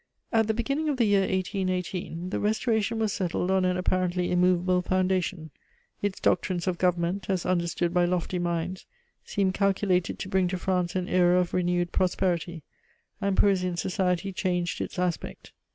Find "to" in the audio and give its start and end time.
10.17-10.27, 10.47-10.57